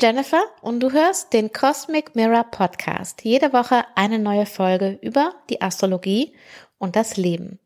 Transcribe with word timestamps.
Jennifer 0.00 0.42
und 0.62 0.80
du 0.80 0.92
hörst 0.92 1.34
den 1.34 1.52
Cosmic 1.52 2.16
Mirror 2.16 2.44
Podcast. 2.44 3.22
Jede 3.22 3.52
Woche 3.52 3.84
eine 3.96 4.18
neue 4.18 4.46
Folge 4.46 4.98
über 5.02 5.34
die 5.50 5.60
Astrologie 5.60 6.34
und 6.78 6.96
das 6.96 7.18
Leben. 7.18 7.58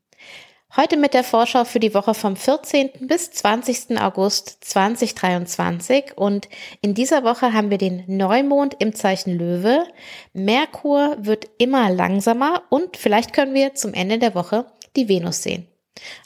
Heute 0.76 0.96
mit 0.96 1.14
der 1.14 1.22
Vorschau 1.22 1.64
für 1.64 1.78
die 1.78 1.94
Woche 1.94 2.12
vom 2.14 2.34
14. 2.34 2.90
bis 3.02 3.30
20. 3.30 4.00
August 4.00 4.64
2023 4.64 6.16
und 6.16 6.48
in 6.80 6.94
dieser 6.94 7.22
Woche 7.22 7.52
haben 7.52 7.70
wir 7.70 7.78
den 7.78 8.02
Neumond 8.08 8.74
im 8.80 8.96
Zeichen 8.96 9.38
Löwe. 9.38 9.86
Merkur 10.32 11.16
wird 11.20 11.48
immer 11.58 11.90
langsamer 11.90 12.64
und 12.68 12.96
vielleicht 12.96 13.32
können 13.32 13.54
wir 13.54 13.74
zum 13.74 13.94
Ende 13.94 14.18
der 14.18 14.34
Woche 14.34 14.66
die 14.96 15.08
Venus 15.08 15.44
sehen. 15.44 15.68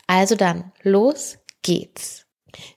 Also 0.06 0.36
dann, 0.36 0.72
los 0.82 1.36
geht's. 1.60 2.27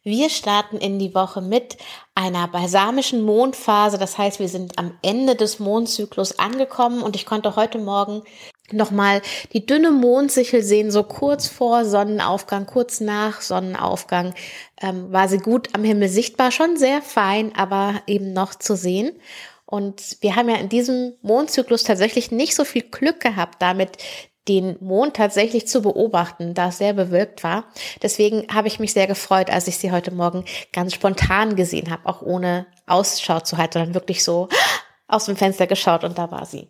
Wir 0.03 0.30
starten 0.30 0.77
in 0.77 0.99
die 0.99 1.16
Woche 1.16 1.41
mit 1.41 1.77
einer 2.16 2.48
balsamischen 2.48 3.23
Mondphase. 3.23 3.97
Das 3.97 4.17
heißt, 4.17 4.39
wir 4.39 4.49
sind 4.49 4.77
am 4.77 4.97
Ende 5.02 5.35
des 5.35 5.59
Mondzyklus 5.59 6.39
angekommen 6.39 7.02
und 7.02 7.16
ich 7.16 7.25
konnte 7.25 7.55
heute 7.55 7.77
Morgen 7.77 8.23
nochmal 8.71 9.21
die 9.53 9.66
dünne 9.66 9.91
Mondsichel 9.91 10.63
sehen, 10.63 10.91
so 10.91 11.03
kurz 11.03 11.47
vor 11.47 11.85
Sonnenaufgang, 11.85 12.66
kurz 12.66 13.00
nach 13.00 13.41
Sonnenaufgang 13.41 14.33
ähm, 14.81 15.11
war 15.11 15.28
sie 15.28 15.39
gut 15.39 15.69
am 15.73 15.83
Himmel 15.83 16.09
sichtbar, 16.09 16.52
schon 16.52 16.78
sehr 16.78 17.02
fein, 17.02 17.53
aber 17.56 18.02
eben 18.08 18.33
noch 18.33 18.56
zu 18.56 18.75
sehen. 18.75 19.11
Und 19.66 20.17
wir 20.19 20.35
haben 20.35 20.50
ja 20.50 20.58
in 20.58 20.67
diesem 20.67 21.13
Mondzyklus 21.22 21.83
tatsächlich 21.83 22.30
nicht 22.31 22.56
so 22.56 22.66
viel 22.66 22.81
Glück 22.81 23.22
gehabt, 23.22 23.61
damit 23.61 23.97
den 24.47 24.78
Mond 24.80 25.16
tatsächlich 25.16 25.67
zu 25.67 25.81
beobachten, 25.81 26.53
da 26.53 26.70
es 26.70 26.80
sehr 26.80 26.94
bewölkt 26.94 27.44
war. 27.44 27.66
Deswegen 28.02 28.47
habe 28.53 28.67
ich 28.67 28.80
mich 28.80 28.94
sehr 28.94 29.08
gefreut, 29.08 29.50
als 29.50 29.67
ich 29.67 29.78
sie 29.78 29.92
heute 29.92 30.11
Morgen 30.11 30.45
ganz 30.73 30.94
spontan 30.94 31.56
gesehen 31.56 31.92
habe, 31.92 32.08
auch 32.08 32.22
ohne 32.22 32.66
Ausschau 32.88 33.39
zu 33.39 33.58
halten, 33.58 33.73
sondern 33.73 33.94
wirklich 33.94 34.23
so 34.23 34.50
aus 35.08 35.25
dem 35.25 35.36
Fenster 35.36 35.67
geschaut 35.67 36.03
und 36.03 36.17
da 36.17 36.31
war 36.31 36.45
sie. 36.45 36.69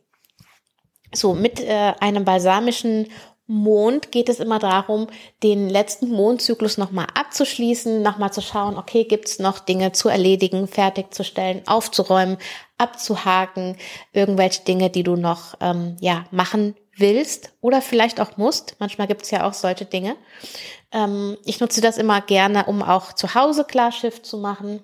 So, 1.13 1.33
mit 1.33 1.59
äh, 1.61 1.93
einem 1.99 2.25
balsamischen 2.25 3.07
Mond 3.47 4.13
geht 4.13 4.29
es 4.29 4.39
immer 4.39 4.59
darum, 4.59 5.07
den 5.43 5.69
letzten 5.69 6.09
Mondzyklus 6.09 6.77
nochmal 6.77 7.07
abzuschließen, 7.13 8.01
nochmal 8.01 8.31
zu 8.31 8.41
schauen, 8.41 8.77
okay, 8.77 9.03
gibt 9.03 9.27
es 9.27 9.39
noch 9.39 9.59
Dinge 9.59 9.91
zu 9.91 10.07
erledigen, 10.07 10.67
fertigzustellen, 10.67 11.67
aufzuräumen, 11.67 12.37
abzuhaken, 12.77 13.75
irgendwelche 14.13 14.63
Dinge, 14.63 14.89
die 14.89 15.03
du 15.03 15.17
noch 15.17 15.55
ähm, 15.59 15.97
ja 15.99 16.25
machen 16.31 16.75
willst 17.01 17.51
oder 17.59 17.81
vielleicht 17.81 18.21
auch 18.21 18.37
musst. 18.37 18.75
Manchmal 18.79 19.07
gibt 19.07 19.23
es 19.23 19.31
ja 19.31 19.47
auch 19.47 19.53
solche 19.53 19.85
Dinge. 19.85 20.15
Ähm, 20.91 21.37
ich 21.45 21.59
nutze 21.59 21.81
das 21.81 21.97
immer 21.97 22.21
gerne, 22.21 22.65
um 22.65 22.81
auch 22.81 23.13
zu 23.13 23.35
Hause 23.35 23.65
Klarschiff 23.65 24.21
zu 24.21 24.37
machen. 24.37 24.83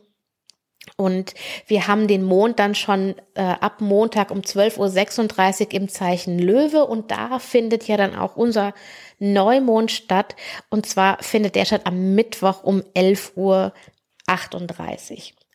Und 0.95 1.33
wir 1.67 1.87
haben 1.87 2.07
den 2.07 2.23
Mond 2.23 2.59
dann 2.59 2.73
schon 2.73 3.15
äh, 3.33 3.41
ab 3.41 3.81
Montag 3.81 4.31
um 4.31 4.39
12.36 4.39 5.65
Uhr 5.65 5.73
im 5.73 5.89
Zeichen 5.89 6.39
Löwe 6.39 6.85
und 6.85 7.11
da 7.11 7.39
findet 7.39 7.87
ja 7.87 7.97
dann 7.97 8.15
auch 8.15 8.37
unser 8.37 8.73
Neumond 9.19 9.91
statt. 9.91 10.35
Und 10.69 10.85
zwar 10.85 11.21
findet 11.21 11.55
der 11.55 11.65
statt 11.65 11.81
am 11.85 12.15
Mittwoch 12.15 12.63
um 12.63 12.81
11.38 12.95 13.33
Uhr. 13.35 13.73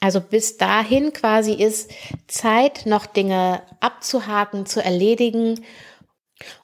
Also 0.00 0.20
bis 0.20 0.56
dahin 0.58 1.12
quasi 1.12 1.53
ist 1.53 1.91
Zeit, 2.26 2.87
noch 2.87 3.06
Dinge 3.06 3.62
abzuhaken, 3.81 4.66
zu 4.66 4.84
erledigen 4.84 5.64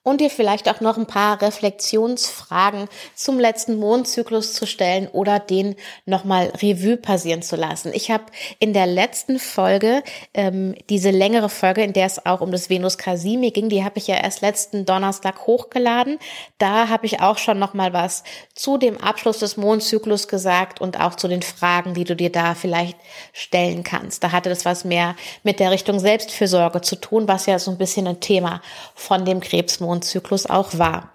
und 0.02 0.20
dir 0.20 0.30
vielleicht 0.30 0.68
auch 0.68 0.80
noch 0.80 0.96
ein 0.96 1.06
paar 1.06 1.40
Reflexionsfragen 1.42 2.88
zum 3.14 3.38
letzten 3.38 3.76
Mondzyklus 3.76 4.52
zu 4.54 4.66
stellen 4.66 5.08
oder 5.08 5.38
den 5.38 5.76
nochmal 6.06 6.52
Revue 6.62 6.96
passieren 6.96 7.42
zu 7.42 7.56
lassen. 7.56 7.92
Ich 7.94 8.10
habe 8.10 8.24
in 8.58 8.72
der 8.72 8.86
letzten 8.86 9.38
Folge, 9.38 10.02
ähm, 10.34 10.74
diese 10.88 11.10
längere 11.10 11.48
Folge, 11.48 11.82
in 11.82 11.92
der 11.92 12.06
es 12.06 12.24
auch 12.24 12.40
um 12.40 12.52
das 12.52 12.70
Venus 12.70 12.98
Casimi 12.98 13.50
ging, 13.50 13.68
die 13.68 13.84
habe 13.84 13.98
ich 13.98 14.06
ja 14.06 14.16
erst 14.16 14.40
letzten 14.40 14.84
Donnerstag 14.84 15.46
hochgeladen. 15.46 16.18
Da 16.58 16.88
habe 16.88 17.06
ich 17.06 17.20
auch 17.20 17.38
schon 17.38 17.58
nochmal 17.58 17.92
was 17.92 18.24
zu 18.54 18.78
dem 18.78 18.98
Abschluss 18.98 19.38
des 19.38 19.56
Mondzyklus 19.56 20.28
gesagt 20.28 20.80
und 20.80 21.00
auch 21.00 21.14
zu 21.14 21.28
den 21.28 21.42
Fragen, 21.42 21.94
die 21.94 22.04
du 22.04 22.16
dir 22.16 22.30
da 22.30 22.54
vielleicht 22.54 22.96
stellen 23.32 23.82
kannst. 23.82 24.24
Da 24.24 24.32
hatte 24.32 24.48
das 24.48 24.64
was 24.64 24.84
mehr 24.84 25.16
mit 25.42 25.60
der 25.60 25.70
Richtung 25.70 26.00
Selbstfürsorge 26.00 26.80
zu 26.80 26.96
tun, 26.96 27.28
was 27.28 27.46
ja 27.46 27.58
so 27.58 27.70
ein 27.70 27.78
bisschen 27.78 28.06
ein 28.06 28.20
Thema 28.20 28.62
von 28.94 29.24
dem 29.24 29.40
Krebsmond 29.40 29.67
Mondzyklus 29.80 30.46
auch 30.46 30.78
war. 30.78 31.12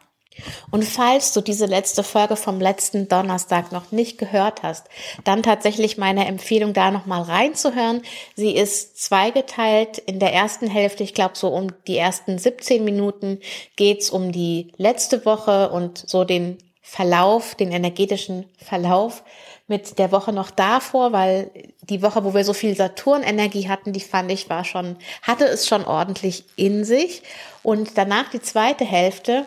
Und 0.72 0.84
falls 0.84 1.34
du 1.34 1.42
diese 1.42 1.66
letzte 1.66 2.04
Folge 2.04 2.36
vom 2.36 2.60
letzten 2.60 3.08
Donnerstag 3.08 3.72
noch 3.72 3.92
nicht 3.92 4.18
gehört 4.18 4.64
hast, 4.64 4.88
dann 5.24 5.44
tatsächlich 5.44 5.98
meine 5.98 6.26
Empfehlung, 6.26 6.74
da 6.74 6.92
nochmal 6.92 7.22
reinzuhören. 7.24 8.02
Sie 8.36 8.56
ist 8.56 9.02
zweigeteilt. 9.02 10.00
In 10.00 10.20
der 10.20 10.34
ersten 10.34 10.68
Hälfte, 10.68 11.04
ich 11.04 11.14
glaube 11.14 11.36
so 11.36 11.50
um 11.50 11.72
die 11.88 11.98
ersten 11.98 12.38
17 12.38 12.84
Minuten, 12.84 13.40
geht's 13.76 14.10
um 14.10 14.32
die 14.32 14.72
letzte 14.78 15.26
Woche 15.26 15.70
und 15.70 15.98
so 15.98 16.24
den 16.24 16.58
Verlauf, 16.82 17.56
den 17.56 17.72
energetischen 17.72 18.46
Verlauf 18.58 19.24
mit 19.74 19.98
der 19.98 20.12
Woche 20.12 20.32
noch 20.32 20.52
davor, 20.52 21.14
weil 21.14 21.50
die 21.82 22.04
Woche, 22.04 22.24
wo 22.24 22.36
wir 22.36 22.46
so 22.46 22.54
viel 22.54 22.76
Saturnenergie 22.76 23.68
hatten, 23.68 23.92
die 23.92 24.02
fand 24.02 24.32
ich 24.32 24.48
war 24.48 24.64
schon, 24.64 24.98
hatte 25.24 25.46
es 25.46 25.68
schon 25.68 25.84
ordentlich 25.84 26.46
in 26.56 26.86
sich. 26.86 27.24
Und 27.64 27.98
danach 27.98 28.30
die 28.30 28.42
zweite 28.42 28.86
Hälfte, 28.86 29.46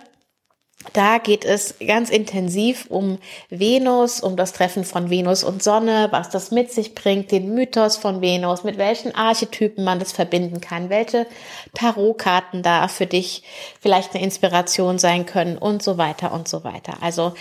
da 0.92 1.19
geht 1.19 1.44
es 1.44 1.76
ganz 1.78 2.10
intensiv 2.10 2.87
um 2.88 3.19
Venus, 3.50 4.20
um 4.20 4.37
das 4.37 4.53
Treffen 4.53 4.84
von 4.84 5.10
Venus 5.10 5.44
und 5.44 5.62
Sonne, 5.62 6.09
was 6.10 6.28
das 6.28 6.50
mit 6.50 6.72
sich 6.72 6.94
bringt, 6.94 7.31
den 7.31 7.54
Mythos 7.54 7.97
von 7.97 8.20
Venus, 8.20 8.64
mit 8.64 8.78
welchen 8.78 9.14
Archetypen 9.14 9.84
man 9.84 10.00
das 10.00 10.12
verbinden 10.12 10.60
kann, 10.60 10.91
welche 10.91 11.26
Tarotkarten 11.75 12.64
da 12.64 12.88
für 12.88 13.06
dich 13.06 13.44
vielleicht 13.81 14.14
eine 14.14 14.25
Inspiration 14.25 14.98
sein 14.98 15.25
können 15.25 15.56
und 15.56 15.84
so 15.84 15.98
weiter 15.98 16.32
und 16.32 16.48
so 16.48 16.64
weiter. 16.64 16.98
Also 17.00 17.34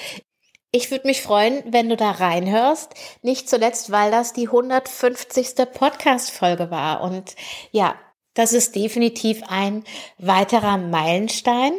ich 0.75 0.91
würde 0.91 1.07
mich 1.07 1.21
freuen, 1.21 1.63
wenn 1.71 1.87
du 1.87 1.95
da 1.95 2.11
reinhörst. 2.11 2.93
Nicht 3.21 3.49
zuletzt, 3.49 3.91
weil 3.91 4.11
das 4.11 4.33
die 4.33 4.47
150. 4.47 5.55
Podcast-Folge 5.73 6.69
war. 6.69 7.01
Und 7.01 7.35
ja, 7.71 7.95
das 8.33 8.51
ist 8.51 8.75
definitiv 8.75 9.41
ein 9.47 9.85
weiterer 10.17 10.77
Meilenstein, 10.77 11.71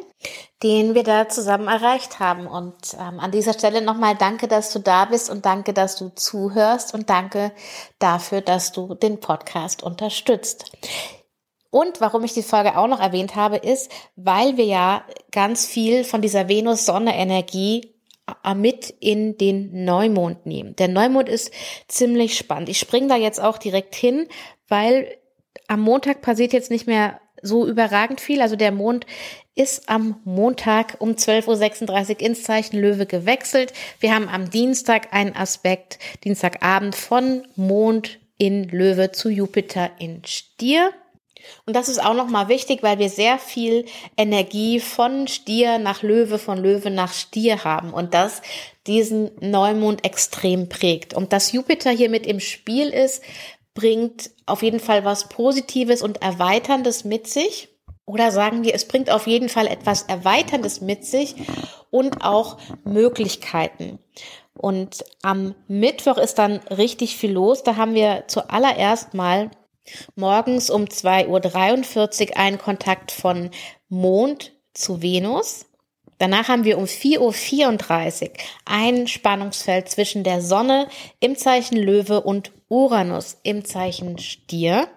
den 0.62 0.94
wir 0.94 1.02
da 1.02 1.28
zusammen 1.28 1.68
erreicht 1.68 2.20
haben. 2.20 2.46
Und 2.46 2.94
ähm, 2.94 3.20
an 3.20 3.32
dieser 3.32 3.52
Stelle 3.52 3.82
nochmal 3.82 4.14
danke, 4.16 4.48
dass 4.48 4.72
du 4.72 4.78
da 4.78 5.04
bist 5.04 5.28
und 5.28 5.44
danke, 5.44 5.74
dass 5.74 5.96
du 5.96 6.08
zuhörst 6.08 6.94
und 6.94 7.10
danke 7.10 7.52
dafür, 7.98 8.40
dass 8.40 8.72
du 8.72 8.94
den 8.94 9.20
Podcast 9.20 9.82
unterstützt. 9.82 10.72
Und 11.68 12.00
warum 12.00 12.24
ich 12.24 12.32
die 12.32 12.42
Folge 12.42 12.78
auch 12.78 12.86
noch 12.86 13.00
erwähnt 13.00 13.36
habe, 13.36 13.58
ist, 13.58 13.90
weil 14.14 14.56
wir 14.56 14.64
ja 14.64 15.04
ganz 15.32 15.66
viel 15.66 16.04
von 16.04 16.22
dieser 16.22 16.48
Venus-Sonne-Energie 16.48 17.95
mit 18.56 18.90
in 19.00 19.38
den 19.38 19.84
Neumond 19.84 20.46
nehmen. 20.46 20.74
Der 20.76 20.88
Neumond 20.88 21.28
ist 21.28 21.52
ziemlich 21.88 22.36
spannend. 22.36 22.68
Ich 22.68 22.78
springe 22.78 23.08
da 23.08 23.16
jetzt 23.16 23.40
auch 23.40 23.58
direkt 23.58 23.94
hin, 23.94 24.26
weil 24.68 25.16
am 25.68 25.80
Montag 25.80 26.22
passiert 26.22 26.52
jetzt 26.52 26.70
nicht 26.70 26.86
mehr 26.86 27.20
so 27.42 27.66
überragend 27.66 28.20
viel. 28.20 28.40
Also 28.40 28.56
der 28.56 28.72
Mond 28.72 29.06
ist 29.54 29.88
am 29.88 30.20
Montag 30.24 30.96
um 30.98 31.12
12.36 31.12 32.10
Uhr 32.10 32.20
ins 32.20 32.42
Zeichen 32.42 32.78
Löwe 32.78 33.06
gewechselt. 33.06 33.72
Wir 34.00 34.14
haben 34.14 34.28
am 34.28 34.50
Dienstag 34.50 35.12
einen 35.12 35.34
Aspekt, 35.34 35.98
Dienstagabend 36.24 36.94
von 36.94 37.46
Mond 37.56 38.18
in 38.38 38.68
Löwe 38.68 39.12
zu 39.12 39.30
Jupiter 39.30 39.90
in 39.98 40.22
Stier. 40.24 40.90
Und 41.64 41.74
das 41.74 41.88
ist 41.88 42.04
auch 42.04 42.14
nochmal 42.14 42.48
wichtig, 42.48 42.82
weil 42.82 42.98
wir 42.98 43.08
sehr 43.08 43.38
viel 43.38 43.84
Energie 44.16 44.80
von 44.80 45.28
Stier 45.28 45.78
nach 45.78 46.02
Löwe, 46.02 46.38
von 46.38 46.58
Löwe 46.58 46.90
nach 46.90 47.12
Stier 47.12 47.64
haben 47.64 47.92
und 47.92 48.14
das 48.14 48.42
diesen 48.86 49.30
Neumond 49.40 50.04
extrem 50.04 50.68
prägt. 50.68 51.14
Und 51.14 51.32
dass 51.32 51.52
Jupiter 51.52 51.90
hier 51.90 52.10
mit 52.10 52.26
im 52.26 52.40
Spiel 52.40 52.88
ist, 52.88 53.22
bringt 53.74 54.30
auf 54.46 54.62
jeden 54.62 54.80
Fall 54.80 55.04
was 55.04 55.28
Positives 55.28 56.02
und 56.02 56.22
Erweiterndes 56.22 57.04
mit 57.04 57.26
sich. 57.26 57.68
Oder 58.06 58.30
sagen 58.30 58.62
wir, 58.62 58.74
es 58.74 58.86
bringt 58.86 59.10
auf 59.10 59.26
jeden 59.26 59.48
Fall 59.48 59.66
etwas 59.66 60.02
Erweiterndes 60.02 60.80
mit 60.80 61.04
sich 61.04 61.34
und 61.90 62.24
auch 62.24 62.58
Möglichkeiten. 62.84 63.98
Und 64.56 65.04
am 65.22 65.54
Mittwoch 65.68 66.16
ist 66.16 66.38
dann 66.38 66.58
richtig 66.70 67.16
viel 67.16 67.32
los. 67.32 67.62
Da 67.62 67.76
haben 67.76 67.94
wir 67.94 68.24
zuallererst 68.28 69.14
mal 69.14 69.50
Morgens 70.14 70.70
um 70.70 70.84
2.43 70.84 72.30
Uhr 72.30 72.36
ein 72.36 72.58
Kontakt 72.58 73.12
von 73.12 73.50
Mond 73.88 74.52
zu 74.74 75.02
Venus. 75.02 75.66
Danach 76.18 76.48
haben 76.48 76.64
wir 76.64 76.78
um 76.78 76.84
4.34 76.84 78.22
Uhr 78.22 78.30
ein 78.64 79.06
Spannungsfeld 79.06 79.88
zwischen 79.88 80.24
der 80.24 80.40
Sonne 80.40 80.88
im 81.20 81.36
Zeichen 81.36 81.76
Löwe 81.76 82.22
und 82.22 82.52
Uranus 82.68 83.38
im 83.42 83.64
Zeichen 83.64 84.18
Stier. 84.18 84.88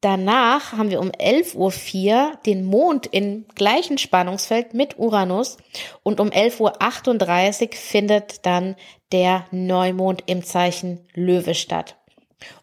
Danach 0.00 0.72
haben 0.72 0.90
wir 0.90 1.00
um 1.00 1.10
11.04 1.10 1.56
Uhr 1.56 2.38
den 2.46 2.64
Mond 2.64 3.08
im 3.10 3.46
gleichen 3.54 3.98
Spannungsfeld 3.98 4.72
mit 4.72 4.98
Uranus 4.98 5.56
und 6.04 6.20
um 6.20 6.28
11.38 6.28 7.62
Uhr 7.62 7.72
findet 7.72 8.46
dann 8.46 8.76
der 9.10 9.46
Neumond 9.50 10.22
im 10.26 10.44
Zeichen 10.44 11.06
Löwe 11.14 11.54
statt. 11.54 11.97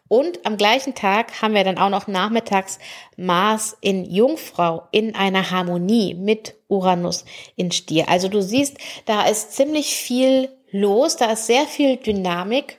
Und 0.08 0.46
am 0.46 0.56
gleichen 0.56 0.94
Tag 0.94 1.42
haben 1.42 1.54
wir 1.54 1.64
dann 1.64 1.78
auch 1.78 1.90
noch 1.90 2.06
nachmittags 2.06 2.78
Mars 3.16 3.76
in 3.80 4.04
Jungfrau 4.04 4.86
in 4.92 5.14
einer 5.14 5.50
Harmonie 5.50 6.14
mit 6.14 6.54
Uranus 6.68 7.24
in 7.56 7.72
Stier. 7.72 8.08
Also 8.08 8.28
du 8.28 8.40
siehst, 8.40 8.78
da 9.04 9.26
ist 9.26 9.52
ziemlich 9.52 9.96
viel 9.96 10.48
los, 10.70 11.16
da 11.16 11.32
ist 11.32 11.46
sehr 11.46 11.66
viel 11.66 11.96
Dynamik 11.96 12.78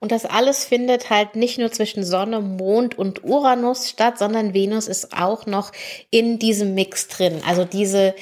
und 0.00 0.12
das 0.12 0.26
alles 0.26 0.64
findet 0.64 1.10
halt 1.10 1.36
nicht 1.36 1.58
nur 1.58 1.72
zwischen 1.72 2.04
Sonne, 2.04 2.40
Mond 2.40 2.98
und 2.98 3.24
Uranus 3.24 3.88
statt, 3.88 4.18
sondern 4.18 4.52
Venus 4.54 4.86
ist 4.86 5.16
auch 5.16 5.46
noch 5.46 5.72
in 6.10 6.38
diesem 6.38 6.74
Mix 6.74 7.08
drin. 7.08 7.40
Also 7.46 7.64
diese 7.64 8.14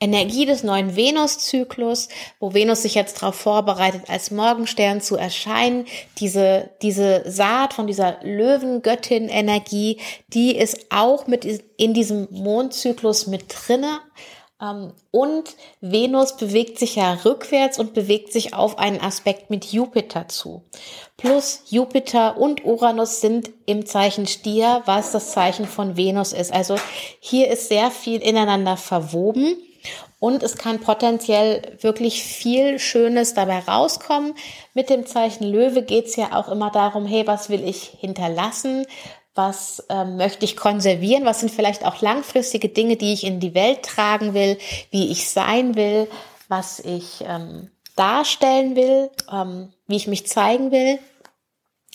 Energie 0.00 0.46
des 0.46 0.62
neuen 0.62 0.96
Venuszyklus, 0.96 2.08
wo 2.38 2.54
Venus 2.54 2.82
sich 2.82 2.94
jetzt 2.94 3.22
darauf 3.22 3.36
vorbereitet, 3.36 4.02
als 4.08 4.30
Morgenstern 4.30 5.00
zu 5.00 5.16
erscheinen, 5.16 5.86
diese, 6.18 6.70
diese 6.82 7.22
Saat 7.30 7.72
von 7.74 7.86
dieser 7.86 8.18
Löwengöttin-Energie, 8.22 10.00
die 10.28 10.56
ist 10.56 10.86
auch 10.90 11.26
mit 11.26 11.44
in 11.76 11.94
diesem 11.94 12.28
Mondzyklus 12.30 13.26
mit 13.26 13.44
drinne. 13.48 14.00
Ähm, 14.60 14.92
und 15.10 15.56
Venus 15.80 16.36
bewegt 16.36 16.78
sich 16.78 16.96
ja 16.96 17.14
rückwärts 17.24 17.78
und 17.78 17.94
bewegt 17.94 18.32
sich 18.32 18.54
auf 18.54 18.78
einen 18.78 19.00
Aspekt 19.00 19.50
mit 19.50 19.66
Jupiter 19.66 20.28
zu. 20.28 20.62
Plus 21.16 21.62
Jupiter 21.68 22.38
und 22.38 22.64
Uranus 22.64 23.20
sind 23.20 23.50
im 23.66 23.86
Zeichen 23.86 24.26
Stier, 24.26 24.82
was 24.86 25.12
das 25.12 25.32
Zeichen 25.32 25.66
von 25.66 25.96
Venus 25.96 26.32
ist. 26.32 26.52
Also 26.52 26.76
hier 27.20 27.50
ist 27.50 27.68
sehr 27.68 27.90
viel 27.90 28.20
ineinander 28.20 28.76
verwoben. 28.76 29.56
Und 30.18 30.42
es 30.42 30.58
kann 30.58 30.80
potenziell 30.80 31.78
wirklich 31.80 32.22
viel 32.22 32.78
Schönes 32.78 33.32
dabei 33.32 33.60
rauskommen. 33.60 34.34
Mit 34.74 34.90
dem 34.90 35.06
Zeichen 35.06 35.44
Löwe 35.44 35.82
geht 35.82 36.06
es 36.06 36.16
ja 36.16 36.38
auch 36.38 36.48
immer 36.48 36.70
darum, 36.70 37.06
hey, 37.06 37.26
was 37.26 37.48
will 37.48 37.66
ich 37.66 37.96
hinterlassen? 37.98 38.84
Was 39.34 39.84
ähm, 39.88 40.16
möchte 40.16 40.44
ich 40.44 40.56
konservieren, 40.56 41.24
was 41.24 41.40
sind 41.40 41.50
vielleicht 41.50 41.84
auch 41.84 42.00
langfristige 42.00 42.68
Dinge, 42.68 42.96
die 42.96 43.12
ich 43.12 43.24
in 43.24 43.40
die 43.40 43.54
Welt 43.54 43.82
tragen 43.82 44.34
will, 44.34 44.58
wie 44.90 45.10
ich 45.10 45.28
sein 45.28 45.76
will, 45.76 46.08
was 46.48 46.80
ich 46.80 47.24
ähm, 47.26 47.70
darstellen 47.96 48.76
will, 48.76 49.10
ähm, 49.30 49.72
wie 49.86 49.96
ich 49.96 50.06
mich 50.06 50.26
zeigen 50.26 50.72
will. 50.72 50.98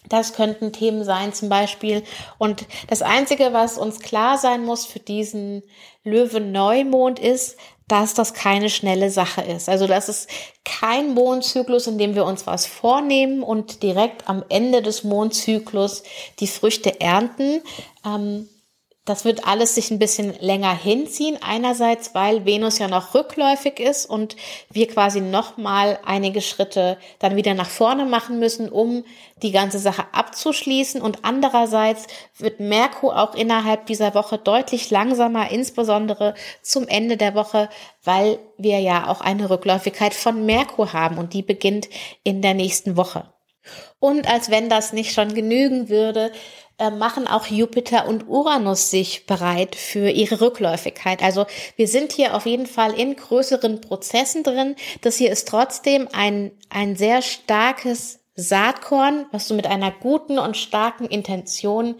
Das 0.10 0.34
könnten 0.34 0.72
Themen 0.72 1.04
sein 1.04 1.34
zum 1.34 1.50
Beispiel. 1.50 2.04
Und 2.38 2.66
das 2.88 3.02
Einzige, 3.02 3.54
was 3.54 3.78
uns 3.78 4.00
klar 4.00 4.38
sein 4.38 4.66
muss 4.66 4.86
für 4.86 5.00
diesen 5.00 5.64
Löwen-Neumond 6.04 7.20
ist, 7.20 7.58
dass 7.88 8.16
das 8.16 8.34
keine 8.34 8.70
schnelle 8.70 9.12
Sache 9.12 9.42
ist. 9.42 9.70
Also 9.70 9.86
das 9.86 10.10
ist 10.10 10.30
kein 10.64 11.14
Mondzyklus, 11.14 11.86
in 11.86 11.98
dem 11.98 12.16
wir 12.16 12.26
uns 12.26 12.48
was 12.48 12.66
vornehmen 12.66 13.44
und 13.44 13.84
direkt 13.84 14.28
am 14.28 14.44
Ende 14.50 14.82
des 14.82 15.04
Mondzyklus 15.04 16.02
die 16.40 16.48
Früchte 16.48 17.00
ernten. 17.00 17.62
Ähm, 18.04 18.50
das 19.06 19.24
wird 19.24 19.48
alles 19.48 19.76
sich 19.76 19.92
ein 19.92 20.00
bisschen 20.00 20.34
länger 20.40 20.76
hinziehen. 20.76 21.38
Einerseits, 21.42 22.16
weil 22.16 22.46
Venus 22.46 22.80
ja 22.80 22.88
noch 22.88 23.14
rückläufig 23.14 23.80
ist 23.80 24.08
und 24.08 24.36
wir 24.72 24.88
quasi 24.88 25.22
noch 25.22 25.58
mal 25.58 26.00
einige 26.04 26.42
Schritte 26.42 26.98
dann 27.20 27.36
wieder 27.36 27.54
nach 27.54 27.70
vorne 27.70 28.06
machen 28.06 28.40
müssen, 28.40 28.68
um 28.68 29.06
die 29.44 29.52
ganze 29.52 29.78
Sache 29.78 30.06
abzuschließen. 30.12 31.04
Und 31.04 31.20
andererseits 31.22 32.08
wird 32.40 32.60
Merkur 32.60 33.22
auch 33.22 33.36
innerhalb 33.36 33.86
dieser 33.86 34.16
Woche 34.16 34.40
deutlich 34.40 34.90
langsamer, 34.90 35.52
insbesondere 35.52 36.34
zum 36.64 36.88
Ende 36.88 37.16
der 37.16 37.36
Woche, 37.36 37.70
weil 38.04 38.40
wir 38.58 38.80
ja 38.80 39.08
auch 39.08 39.22
eine 39.22 39.52
Rückläufigkeit 39.52 40.16
von 40.16 40.48
Merkur 40.48 40.94
haben 40.94 41.20
und 41.20 41.34
die 41.34 41.44
beginnt 41.44 41.90
in 42.24 42.42
der 42.42 42.56
nächsten 42.56 42.98
Woche. 42.98 43.32
Und 44.00 44.30
als 44.30 44.52
wenn 44.52 44.70
das 44.70 44.94
nicht 44.94 45.14
schon 45.14 45.34
genügen 45.34 45.90
würde, 45.90 46.32
äh, 46.78 46.92
machen 46.92 47.28
auch 47.28 47.48
Jupiter 47.48 48.06
und 48.06 48.28
Uranus 48.28 48.90
sich 48.90 49.26
bereit 49.26 49.76
für 49.76 50.10
ihre 50.10 50.42
Rückläufigkeit. 50.42 51.24
Also 51.24 51.46
wir 51.78 51.88
sind 51.88 52.12
hier 52.12 52.36
auf 52.36 52.46
jeden 52.46 52.68
Fall 52.68 52.94
in 52.94 53.16
größeren 53.16 53.80
Prozessen 53.80 54.44
drin. 54.44 54.76
Das 55.02 55.16
hier 55.16 55.32
ist 55.32 55.48
trotzdem 55.48 56.10
ein, 56.12 56.52
ein 56.70 56.98
sehr 56.98 57.22
starkes 57.22 58.20
Saatkorn, 58.36 59.26
was 59.32 59.48
du 59.48 59.54
mit 59.54 59.68
einer 59.68 59.92
guten 59.92 60.38
und 60.38 60.58
starken 60.58 61.06
Intention 61.06 61.96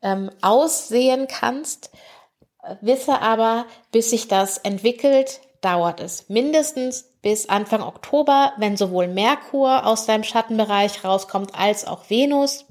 ähm, 0.00 0.30
aussehen 0.40 1.28
kannst. 1.28 1.90
Wisse 2.80 3.20
aber, 3.20 3.66
bis 3.92 4.08
sich 4.08 4.26
das 4.26 4.56
entwickelt, 4.56 5.40
dauert 5.60 6.00
es 6.00 6.30
mindestens 6.30 7.12
bis 7.20 7.48
Anfang 7.48 7.82
Oktober, 7.82 8.54
wenn 8.56 8.76
sowohl 8.78 9.08
Merkur 9.08 9.86
aus 9.86 10.06
seinem 10.06 10.24
Schattenbereich 10.24 11.04
rauskommt 11.04 11.54
als 11.54 11.86
auch 11.86 12.08
Venus 12.08 12.64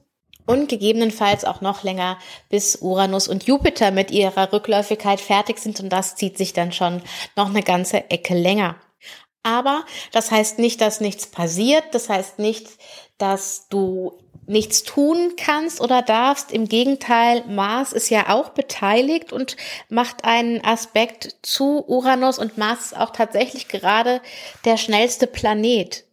und 0.46 0.70
gegebenenfalls 0.70 1.46
auch 1.46 1.62
noch 1.62 1.84
länger, 1.84 2.18
bis 2.50 2.78
Uranus 2.78 3.28
und 3.28 3.44
Jupiter 3.44 3.92
mit 3.92 4.12
ihrer 4.12 4.52
Rückläufigkeit 4.52 5.22
fertig 5.22 5.60
sind 5.60 5.80
und 5.80 5.90
das 5.90 6.16
zieht 6.16 6.38
sich 6.38 6.54
dann 6.54 6.72
schon 6.72 7.02
noch 7.36 7.50
eine 7.50 7.64
ganze 7.64 8.10
Ecke 8.10 8.34
länger. 8.34 8.76
Aber 9.44 9.84
das 10.14 10.32
heißt 10.32 10.60
nicht, 10.60 10.80
dass 10.80 11.02
nichts 11.02 11.28
passiert, 11.28 11.84
das 11.92 12.08
heißt 12.08 12.40
nicht, 12.40 12.68
dass 13.18 13.68
du 13.68 14.18
nichts 14.46 14.84
tun 14.84 15.34
kannst 15.38 15.82
oder 15.82 16.02
darfst. 16.02 16.52
Im 16.52 16.68
Gegenteil, 16.68 17.44
Mars 17.48 17.94
ist 17.94 18.10
ja 18.10 18.30
auch 18.30 18.50
beteiligt 18.50 19.32
und 19.32 19.56
macht 19.90 20.26
einen 20.26 20.64
Aspekt 20.64 21.38
zu 21.42 21.84
Uranus 21.88 22.40
und 22.40 22.58
Mars 22.58 22.88
ist 22.88 22.98
auch 22.98 23.12
tatsächlich 23.12 23.68
gerade 23.68 24.22
der 24.66 24.78
schnellste 24.78 25.28
Planet. 25.28 26.06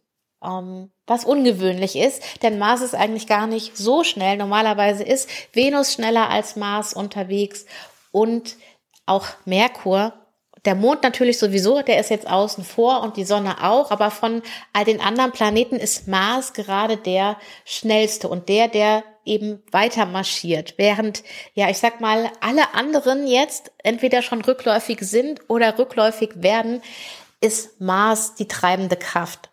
Ähm, 0.43 0.91
was 1.05 1.25
ungewöhnlich 1.25 1.95
ist, 1.95 2.41
denn 2.41 2.57
Mars 2.57 2.81
ist 2.81 2.95
eigentlich 2.95 3.27
gar 3.27 3.45
nicht 3.45 3.77
so 3.77 4.03
schnell. 4.03 4.37
Normalerweise 4.37 5.03
ist 5.03 5.29
Venus 5.53 5.93
schneller 5.93 6.29
als 6.29 6.55
Mars 6.55 6.93
unterwegs 6.93 7.65
und 8.11 8.55
auch 9.05 9.27
Merkur. 9.45 10.13
Der 10.65 10.75
Mond 10.75 11.03
natürlich 11.03 11.39
sowieso, 11.39 11.81
der 11.81 11.99
ist 11.99 12.11
jetzt 12.11 12.29
außen 12.29 12.63
vor 12.63 13.01
und 13.01 13.17
die 13.17 13.23
Sonne 13.23 13.63
auch, 13.63 13.91
aber 13.91 14.11
von 14.11 14.43
all 14.73 14.85
den 14.85 15.01
anderen 15.01 15.31
Planeten 15.31 15.75
ist 15.75 16.07
Mars 16.07 16.53
gerade 16.53 16.97
der 16.97 17.37
schnellste 17.65 18.27
und 18.27 18.47
der, 18.47 18.67
der 18.67 19.03
eben 19.25 19.61
weiter 19.71 20.05
marschiert, 20.05 20.75
während, 20.77 21.23
ja, 21.53 21.69
ich 21.69 21.77
sag 21.77 22.01
mal, 22.01 22.31
alle 22.41 22.73
anderen 22.73 23.27
jetzt 23.27 23.71
entweder 23.79 24.21
schon 24.21 24.41
rückläufig 24.41 24.99
sind 25.01 25.41
oder 25.47 25.77
rückläufig 25.77 26.31
werden, 26.35 26.81
ist 27.39 27.79
Mars 27.81 28.35
die 28.35 28.47
treibende 28.47 28.95
Kraft. 28.95 29.50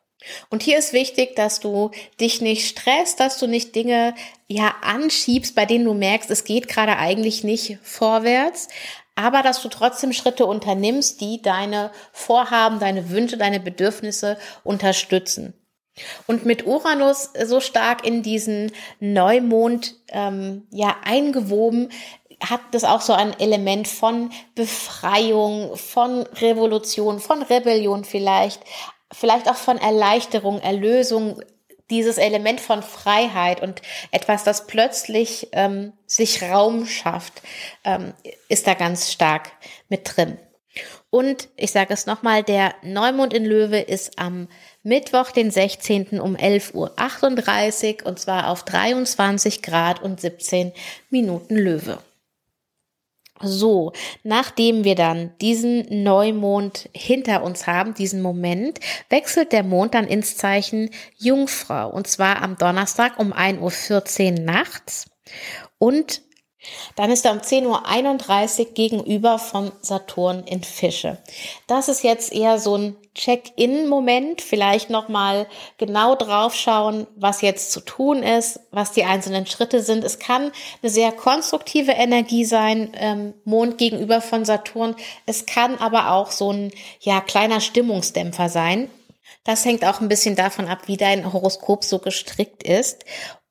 Und 0.51 0.63
hier 0.63 0.79
ist 0.79 0.93
wichtig, 0.93 1.37
dass 1.37 1.61
du 1.61 1.91
dich 2.21 2.41
nicht 2.41 2.67
stresst, 2.67 3.21
dass 3.21 3.39
du 3.39 3.47
nicht 3.47 3.75
Dinge 3.75 4.15
ja 4.49 4.75
anschiebst, 4.83 5.55
bei 5.55 5.65
denen 5.65 5.85
du 5.85 5.95
merkst, 5.95 6.31
es 6.31 6.45
geht 6.45 6.69
gerade 6.69 6.97
eigentlich 6.97 7.45
nicht 7.45 7.79
vorwärts, 7.83 8.69
aber 9.15 9.43
dass 9.43 9.63
du 9.63 9.69
trotzdem 9.69 10.13
Schritte 10.13 10.47
unternimmst, 10.47 11.21
die 11.21 11.43
deine 11.43 11.91
Vorhaben, 12.13 12.79
deine 12.79 13.11
Wünsche, 13.11 13.37
deine 13.37 13.61
Bedürfnisse 13.61 14.39
unterstützen. 14.65 15.55
Und 16.27 16.47
mit 16.47 16.67
Uranus 16.67 17.31
so 17.45 17.59
stark 17.59 18.07
in 18.07 18.23
diesen 18.23 18.71
Neumond 19.01 19.97
ähm, 20.11 20.69
ja 20.71 20.97
eingewoben, 21.05 21.91
hat 22.41 22.61
das 22.71 22.85
auch 22.85 23.01
so 23.01 23.13
ein 23.13 23.39
Element 23.41 23.89
von 23.89 24.31
Befreiung, 24.55 25.77
von 25.77 26.23
Revolution, 26.41 27.19
von 27.19 27.43
Rebellion 27.43 28.05
vielleicht, 28.05 28.61
vielleicht 29.13 29.49
auch 29.49 29.57
von 29.57 29.79
Erleichterung, 29.79 30.61
Erlösung, 30.61 31.41
dieses 31.91 32.19
Element 32.19 32.61
von 32.61 32.83
Freiheit 32.83 33.63
und 33.63 33.81
etwas, 34.11 34.45
das 34.45 34.67
plötzlich 34.67 35.49
ähm, 35.53 35.93
sich 36.07 36.43
Raum 36.43 36.87
schafft, 36.87 37.43
ähm, 37.85 38.13
ist 38.49 38.67
da 38.67 38.75
ganz 38.75 39.11
stark 39.11 39.53
mit 39.89 40.17
drin. 40.17 40.39
Und 41.11 41.49
ich 41.57 41.71
sage 41.71 41.95
es 41.95 42.05
nochmal, 42.05 42.43
der 42.43 42.75
Neumond 42.83 43.33
in 43.33 43.47
Löwe 43.47 43.79
ist 43.79 44.19
am 44.19 44.49
Mittwoch, 44.83 45.31
den 45.31 45.51
16. 45.51 46.21
um 46.21 46.37
11.38 46.37 48.03
Uhr 48.03 48.07
und 48.07 48.19
zwar 48.19 48.51
auf 48.51 48.63
23 48.65 49.63
Grad 49.63 50.03
und 50.03 50.21
17 50.21 50.73
Minuten 51.09 51.57
Löwe. 51.57 51.99
So, 53.41 53.93
nachdem 54.25 54.85
wir 54.85 54.95
dann 54.95 55.33
diesen 55.41 56.03
Neumond 56.03 56.89
hinter 56.93 57.43
uns 57.43 57.67
haben, 57.67 57.95
diesen 57.95 58.21
Moment, 58.21 58.81
wechselt 59.11 59.53
der 59.53 59.63
Mond 59.63 59.95
dann 59.95 60.07
ins 60.07 60.37
Zeichen 60.37 60.91
Jungfrau. 61.17 61.91
Und 61.91 62.07
zwar 62.07 62.43
am 62.43 62.57
Donnerstag 62.57 63.19
um 63.19 63.33
1.14 63.33 64.39
Uhr 64.39 64.45
nachts. 64.45 65.11
Und 65.79 66.23
dann 66.97 67.11
ist 67.11 67.25
er 67.25 67.33
um 67.33 67.39
10.31 67.39 68.59
Uhr 68.59 68.73
gegenüber 68.75 69.39
von 69.39 69.71
Saturn 69.81 70.43
in 70.45 70.63
Fische. 70.63 71.19
Das 71.67 71.89
ist 71.89 72.03
jetzt 72.03 72.33
eher 72.33 72.59
so 72.59 72.77
ein 72.77 72.97
Check-in-Moment, 73.15 74.41
vielleicht 74.43 74.91
nochmal 74.91 75.47
genau 75.77 76.15
drauf 76.15 76.55
schauen, 76.55 77.07
was 77.17 77.41
jetzt 77.41 77.73
zu 77.73 77.81
tun 77.81 78.23
ist, 78.23 78.61
was 78.71 78.93
die 78.93 79.05
einzelnen 79.05 79.47
Schritte 79.47 79.83
sind. 79.83 80.05
Es 80.05 80.19
kann 80.19 80.53
eine 80.83 80.91
sehr 80.91 81.13
konstruktive 81.13 81.93
Energie 81.93 82.45
sein, 82.45 82.93
ähm, 82.95 83.35
Mond 83.45 83.79
gegenüber 83.79 84.21
von 84.21 84.45
Saturn. 84.45 84.95
Es 85.27 85.47
kann 85.47 85.79
aber 85.79 86.13
auch 86.13 86.31
so 86.31 86.53
ein 86.53 86.73
ja 87.01 87.21
kleiner 87.21 87.61
Stimmungsdämpfer 87.61 88.49
sein. 88.49 88.91
Das 89.45 89.65
hängt 89.65 89.85
auch 89.85 90.01
ein 90.01 90.09
bisschen 90.09 90.37
davon 90.37 90.69
ab, 90.69 90.83
wie 90.87 90.97
dein 90.97 91.33
Horoskop 91.33 91.85
so 91.85 91.99
gestrickt 91.99 92.63
ist. 92.63 93.05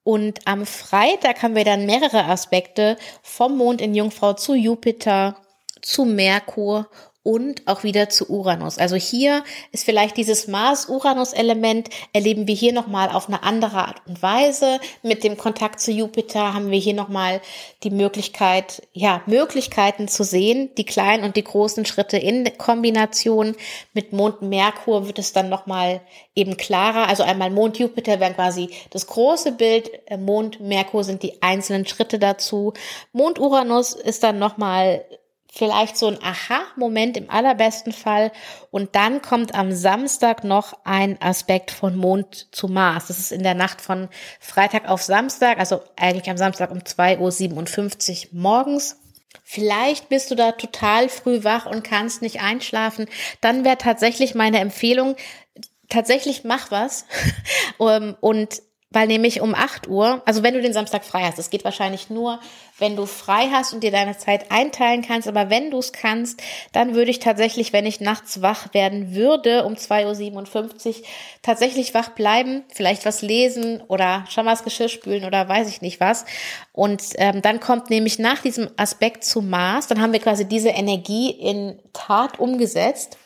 Und 0.08 0.40
am 0.48 0.66
Freitag 0.66 1.44
haben 1.44 1.54
wir 1.54 1.66
dann 1.66 1.86
mehrere 1.86 2.24
Aspekte 2.24 2.96
vom 3.24 3.58
Mond 3.58 3.82
in 3.82 3.94
Jungfrau 3.94 4.32
zu 4.32 4.54
Jupiter, 4.56 5.36
zu 5.82 6.06
Merkur 6.06 6.88
und 7.28 7.68
auch 7.68 7.84
wieder 7.84 8.08
zu 8.08 8.30
Uranus. 8.30 8.78
Also 8.78 8.96
hier 8.96 9.44
ist 9.74 9.84
vielleicht 9.84 10.16
dieses 10.16 10.48
Mars-Uranus-Element, 10.48 11.90
erleben 12.14 12.48
wir 12.48 12.56
hier 12.56 12.72
nochmal 12.72 13.10
auf 13.10 13.28
eine 13.28 13.44
andere 13.44 13.80
Art 13.80 14.02
und 14.08 14.24
Weise. 14.24 14.80
Mit 15.04 15.26
dem 15.26 15.36
Kontakt 15.36 15.82
zu 15.82 15.92
Jupiter 15.92 16.54
haben 16.54 16.72
wir 16.72 16.80
hier 16.80 16.94
nochmal 16.94 17.42
die 17.84 17.90
Möglichkeit, 17.90 18.82
ja, 18.94 19.24
Möglichkeiten 19.26 20.08
zu 20.08 20.24
sehen, 20.24 20.70
die 20.78 20.86
kleinen 20.86 21.26
und 21.26 21.36
die 21.36 21.44
großen 21.44 21.86
Schritte 21.86 22.16
in 22.16 22.50
Kombination. 22.58 23.58
Mit 23.92 24.14
Mond-Merkur 24.14 25.06
wird 25.08 25.20
es 25.20 25.34
dann 25.34 25.50
nochmal 25.50 26.00
eben 26.34 26.56
klarer. 26.56 27.10
Also 27.10 27.24
einmal 27.24 27.50
Mond-Jupiter 27.50 28.22
wären 28.22 28.36
quasi 28.36 28.70
das 28.92 29.06
große 29.06 29.52
Bild, 29.52 29.92
Mond-Merkur 30.18 31.04
sind 31.04 31.24
die 31.24 31.42
einzelnen 31.42 31.86
Schritte 31.86 32.20
dazu. 32.20 32.72
Mond-Uranus 33.12 33.96
ist 33.96 34.24
dann 34.24 34.40
nochmal 34.40 35.04
vielleicht 35.52 35.98
so 35.98 36.08
ein 36.08 36.22
Aha-Moment 36.22 37.18
im 37.18 37.30
allerbesten 37.30 37.94
Fall. 37.94 38.32
Und 38.72 38.96
dann 38.96 39.22
kommt 39.22 39.56
am 39.56 39.72
Samstag 39.72 40.44
noch 40.44 40.78
ein 40.84 41.22
Aspekt 41.22 41.72
von 41.72 41.96
Mond 41.96 42.48
zu 42.52 42.68
Mars. 42.68 43.08
Das 43.08 43.20
ist 43.20 43.32
in 43.32 43.44
der 43.44 43.56
Nacht 43.56 43.82
von 43.82 44.10
Freitag 44.40 44.88
auf 44.88 45.02
Samstag, 45.02 45.60
also 45.60 45.82
eigentlich 45.96 46.30
am 46.30 46.38
Samstag 46.38 46.72
um 46.72 46.80
2.57 46.80 48.28
Uhr 48.34 48.42
morgens. 48.42 49.00
Vielleicht 49.44 50.10
bist 50.10 50.30
du 50.30 50.36
da 50.36 50.52
total 50.52 51.10
früh 51.10 51.44
wach 51.44 51.66
und 51.66 51.84
kannst 51.84 52.22
nicht 52.22 52.42
einschlafen. 52.42 53.08
Dann 53.42 53.64
wäre 53.64 53.78
tatsächlich 53.78 54.36
meine 54.36 54.60
Empfehlung, 54.60 55.16
tatsächlich 55.90 56.44
mach 56.44 56.70
was 56.72 57.06
und 57.78 58.62
weil 58.90 59.08
nämlich 59.08 59.42
um 59.42 59.54
8 59.54 59.88
Uhr, 59.90 60.22
also 60.26 60.44
wenn 60.44 60.54
du 60.54 60.62
den 60.62 60.72
Samstag 60.72 61.04
frei 61.04 61.24
hast, 61.24 61.38
es 61.40 61.50
geht 61.50 61.66
wahrscheinlich 61.66 62.10
nur, 62.10 62.40
wenn 62.80 62.96
du 62.96 63.06
frei 63.06 63.50
hast 63.52 63.74
und 63.74 63.84
dir 63.84 63.92
deine 63.92 64.18
Zeit 64.18 64.50
einteilen 64.50 65.02
kannst, 65.02 65.28
aber 65.28 65.50
wenn 65.50 65.72
du 65.72 65.80
es 65.80 65.92
kannst, 65.92 66.42
dann 66.72 66.96
würde 66.96 67.12
ich 67.12 67.20
tatsächlich, 67.20 67.74
wenn 67.74 67.86
ich 67.86 68.00
nachts 68.00 68.42
wach 68.42 68.74
werden 68.74 69.14
würde, 69.14 69.66
um 69.66 69.74
2.57 69.74 70.88
Uhr, 70.88 71.06
tatsächlich 71.42 71.94
wach 71.94 72.10
bleiben, 72.10 72.64
vielleicht 72.74 73.06
was 73.06 73.22
lesen 73.22 73.82
oder 73.88 74.24
schon 74.30 74.46
mal 74.46 74.52
das 74.52 74.64
Geschirr 74.64 74.90
spülen 74.90 75.26
oder 75.26 75.50
weiß 75.50 75.68
ich 75.68 75.82
nicht 75.82 76.00
was. 76.00 76.26
Und 76.72 77.04
ähm, 77.16 77.42
dann 77.42 77.60
kommt 77.60 77.90
nämlich 77.90 78.20
nach 78.20 78.42
diesem 78.42 78.70
Aspekt 78.78 79.26
zu 79.26 79.42
Mars, 79.42 79.88
dann 79.88 80.02
haben 80.02 80.14
wir 80.14 80.22
quasi 80.22 80.46
diese 80.46 80.70
Energie 80.70 81.32
in 81.32 81.80
Tat 81.92 82.40
umgesetzt. 82.40 83.18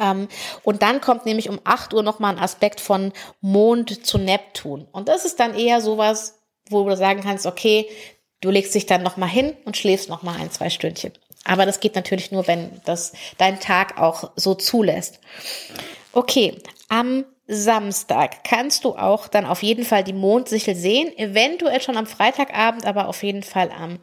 Ähm, 0.00 0.28
und 0.62 0.82
dann 0.82 1.00
kommt 1.00 1.26
nämlich 1.26 1.48
um 1.48 1.60
8 1.64 1.94
Uhr 1.94 2.02
nochmal 2.02 2.34
ein 2.34 2.42
Aspekt 2.42 2.80
von 2.80 3.12
Mond 3.40 4.06
zu 4.06 4.18
Neptun. 4.18 4.86
Und 4.92 5.08
das 5.08 5.24
ist 5.24 5.40
dann 5.40 5.54
eher 5.54 5.80
sowas, 5.80 6.40
wo 6.68 6.88
du 6.88 6.96
sagen 6.96 7.22
kannst, 7.22 7.46
okay, 7.46 7.88
du 8.40 8.50
legst 8.50 8.74
dich 8.74 8.86
dann 8.86 9.02
nochmal 9.02 9.28
hin 9.28 9.56
und 9.64 9.76
schläfst 9.76 10.08
nochmal 10.08 10.40
ein, 10.40 10.50
zwei 10.50 10.70
Stündchen. 10.70 11.12
Aber 11.44 11.66
das 11.66 11.80
geht 11.80 11.94
natürlich 11.94 12.30
nur, 12.30 12.46
wenn 12.46 12.80
das 12.84 13.12
dein 13.38 13.58
Tag 13.58 14.00
auch 14.00 14.30
so 14.36 14.54
zulässt. 14.54 15.20
Okay, 16.12 16.56
am 16.88 17.24
Samstag 17.48 18.44
kannst 18.44 18.84
du 18.84 18.96
auch 18.96 19.26
dann 19.26 19.46
auf 19.46 19.62
jeden 19.62 19.84
Fall 19.84 20.04
die 20.04 20.12
Mondsichel 20.12 20.76
sehen. 20.76 21.16
Eventuell 21.18 21.80
schon 21.80 21.96
am 21.96 22.06
Freitagabend, 22.06 22.86
aber 22.86 23.08
auf 23.08 23.22
jeden 23.22 23.42
Fall 23.42 23.70
am 23.72 23.98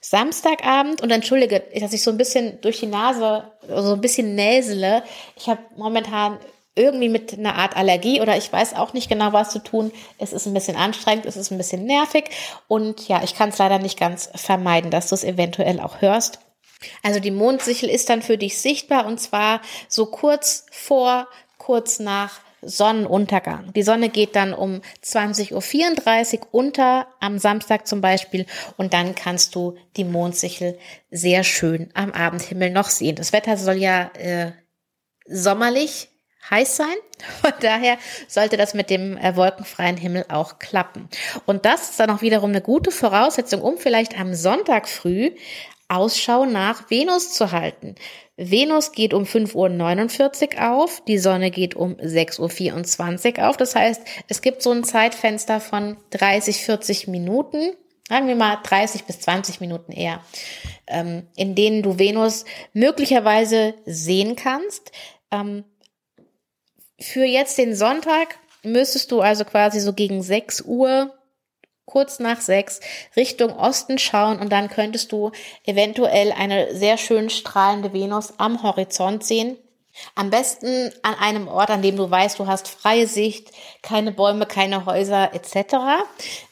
Samstagabend. 0.00 1.02
Und 1.02 1.10
entschuldige, 1.10 1.64
dass 1.80 1.92
ich 1.92 2.02
so 2.02 2.10
ein 2.10 2.16
bisschen 2.16 2.60
durch 2.60 2.78
die 2.78 2.86
Nase, 2.86 3.50
so 3.68 3.92
ein 3.92 4.00
bisschen 4.00 4.34
näsele. 4.34 5.02
Ich 5.36 5.48
habe 5.48 5.60
momentan 5.76 6.38
irgendwie 6.76 7.08
mit 7.08 7.32
einer 7.32 7.54
Art 7.56 7.76
Allergie 7.76 8.20
oder 8.20 8.36
ich 8.36 8.52
weiß 8.52 8.74
auch 8.74 8.92
nicht 8.92 9.08
genau, 9.08 9.32
was 9.32 9.50
zu 9.50 9.60
tun. 9.60 9.90
Es 10.18 10.32
ist 10.32 10.46
ein 10.46 10.54
bisschen 10.54 10.76
anstrengend, 10.76 11.24
es 11.26 11.36
ist 11.36 11.50
ein 11.50 11.58
bisschen 11.58 11.84
nervig 11.84 12.30
und 12.68 13.08
ja, 13.08 13.22
ich 13.24 13.34
kann 13.34 13.48
es 13.48 13.58
leider 13.58 13.78
nicht 13.78 13.98
ganz 13.98 14.30
vermeiden, 14.34 14.90
dass 14.90 15.08
du 15.08 15.14
es 15.14 15.24
eventuell 15.24 15.80
auch 15.80 16.02
hörst. 16.02 16.38
Also 17.02 17.20
die 17.20 17.30
Mondsichel 17.30 17.88
ist 17.88 18.10
dann 18.10 18.20
für 18.20 18.36
dich 18.36 18.58
sichtbar 18.58 19.06
und 19.06 19.18
zwar 19.18 19.62
so 19.88 20.06
kurz 20.06 20.66
vor, 20.70 21.26
kurz 21.56 21.98
nach 21.98 22.40
Sonnenuntergang. 22.62 23.72
Die 23.74 23.82
Sonne 23.82 24.08
geht 24.08 24.34
dann 24.34 24.52
um 24.52 24.80
20.34 25.04 26.40
Uhr 26.40 26.46
unter, 26.50 27.06
am 27.20 27.38
Samstag 27.38 27.86
zum 27.86 28.00
Beispiel, 28.00 28.46
und 28.76 28.92
dann 28.92 29.14
kannst 29.14 29.54
du 29.54 29.76
die 29.96 30.04
Mondsichel 30.04 30.78
sehr 31.10 31.44
schön 31.44 31.90
am 31.94 32.12
Abendhimmel 32.12 32.70
noch 32.70 32.88
sehen. 32.88 33.16
Das 33.16 33.32
Wetter 33.32 33.56
soll 33.56 33.76
ja 33.76 34.10
äh, 34.14 34.52
sommerlich 35.26 36.08
heiß 36.50 36.76
sein. 36.76 36.94
Von 37.40 37.52
daher 37.60 37.98
sollte 38.28 38.56
das 38.56 38.74
mit 38.74 38.90
dem 38.90 39.16
äh, 39.16 39.36
wolkenfreien 39.36 39.96
Himmel 39.96 40.26
auch 40.28 40.58
klappen. 40.58 41.08
Und 41.44 41.64
das 41.64 41.90
ist 41.90 42.00
dann 42.00 42.10
auch 42.10 42.22
wiederum 42.22 42.50
eine 42.50 42.60
gute 42.60 42.90
Voraussetzung, 42.90 43.62
um 43.62 43.78
vielleicht 43.78 44.18
am 44.18 44.34
Sonntag 44.34 44.88
früh 44.88 45.32
Ausschau 45.88 46.46
nach 46.46 46.90
Venus 46.90 47.32
zu 47.32 47.52
halten. 47.52 47.94
Venus 48.36 48.92
geht 48.92 49.14
um 49.14 49.24
5.49 49.24 50.56
Uhr 50.56 50.70
auf, 50.72 51.02
die 51.06 51.18
Sonne 51.18 51.50
geht 51.50 51.74
um 51.74 51.94
6.24 51.94 53.38
Uhr 53.38 53.48
auf. 53.48 53.56
Das 53.56 53.74
heißt, 53.74 54.02
es 54.28 54.42
gibt 54.42 54.62
so 54.62 54.70
ein 54.72 54.84
Zeitfenster 54.84 55.60
von 55.60 55.96
30, 56.10 56.62
40 56.62 57.08
Minuten, 57.08 57.72
sagen 58.08 58.28
wir 58.28 58.36
mal 58.36 58.58
30 58.62 59.04
bis 59.04 59.20
20 59.20 59.60
Minuten 59.60 59.92
eher, 59.92 60.20
ähm, 60.86 61.26
in 61.34 61.54
denen 61.54 61.82
du 61.82 61.98
Venus 61.98 62.44
möglicherweise 62.74 63.74
sehen 63.86 64.36
kannst. 64.36 64.92
Ähm, 65.30 65.64
für 67.00 67.24
jetzt 67.24 67.56
den 67.56 67.74
Sonntag 67.74 68.38
müsstest 68.62 69.12
du 69.12 69.20
also 69.20 69.44
quasi 69.44 69.80
so 69.80 69.94
gegen 69.94 70.22
6 70.22 70.62
Uhr 70.62 71.15
kurz 71.86 72.18
nach 72.18 72.40
sechs 72.40 72.80
Richtung 73.16 73.56
Osten 73.56 73.98
schauen 73.98 74.38
und 74.38 74.52
dann 74.52 74.68
könntest 74.68 75.12
du 75.12 75.30
eventuell 75.64 76.32
eine 76.32 76.74
sehr 76.74 76.98
schön 76.98 77.30
strahlende 77.30 77.92
Venus 77.92 78.34
am 78.38 78.62
Horizont 78.62 79.24
sehen. 79.24 79.56
Am 80.14 80.30
besten 80.30 80.92
an 81.02 81.14
einem 81.14 81.48
Ort, 81.48 81.70
an 81.70 81.82
dem 81.82 81.96
du 81.96 82.10
weißt, 82.10 82.38
du 82.38 82.46
hast 82.46 82.68
freie 82.68 83.06
Sicht, 83.06 83.50
keine 83.82 84.12
Bäume, 84.12 84.46
keine 84.46 84.86
Häuser 84.86 85.34
etc. 85.34 85.76